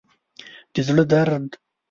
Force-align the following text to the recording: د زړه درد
د 0.73 0.75
زړه 0.87 1.03
درد 1.11 1.49